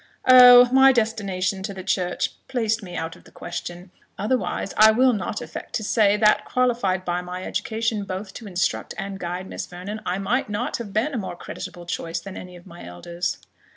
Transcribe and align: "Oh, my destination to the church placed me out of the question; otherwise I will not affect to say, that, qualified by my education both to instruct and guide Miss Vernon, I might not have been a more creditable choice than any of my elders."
"Oh, 0.27 0.67
my 0.73 0.91
destination 0.91 1.61
to 1.61 1.75
the 1.75 1.83
church 1.83 2.31
placed 2.47 2.81
me 2.81 2.97
out 2.97 3.15
of 3.15 3.23
the 3.25 3.31
question; 3.31 3.91
otherwise 4.17 4.73
I 4.75 4.89
will 4.89 5.13
not 5.13 5.41
affect 5.41 5.73
to 5.75 5.83
say, 5.83 6.17
that, 6.17 6.43
qualified 6.43 7.05
by 7.05 7.21
my 7.21 7.43
education 7.43 8.03
both 8.05 8.33
to 8.33 8.47
instruct 8.47 8.95
and 8.97 9.19
guide 9.19 9.45
Miss 9.47 9.67
Vernon, 9.67 10.01
I 10.03 10.17
might 10.17 10.49
not 10.49 10.77
have 10.77 10.91
been 10.91 11.13
a 11.13 11.19
more 11.19 11.35
creditable 11.35 11.85
choice 11.85 12.19
than 12.19 12.35
any 12.35 12.55
of 12.55 12.65
my 12.65 12.83
elders." 12.83 13.37